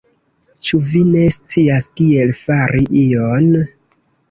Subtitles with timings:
[0.67, 3.49] Ĉu vi ne scias kiel fari ion?